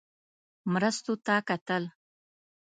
مرستو 0.71 1.13
ته 1.25 1.35
کتل. 1.47 1.83